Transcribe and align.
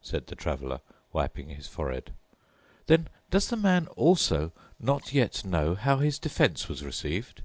said 0.00 0.26
the 0.28 0.34
Traveler, 0.34 0.80
wiping 1.12 1.50
his 1.50 1.66
forehead, 1.68 2.14
"then 2.86 3.10
does 3.30 3.48
the 3.50 3.58
man 3.58 3.88
also 3.88 4.52
not 4.78 5.12
yet 5.12 5.44
know 5.44 5.74
how 5.74 5.98
his 5.98 6.18
defence 6.18 6.66
was 6.66 6.82
received?" 6.82 7.42